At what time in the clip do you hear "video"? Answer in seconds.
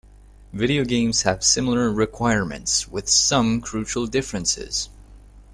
0.51-0.83